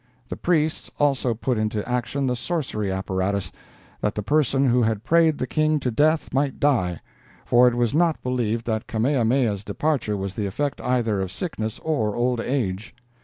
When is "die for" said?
6.59-7.67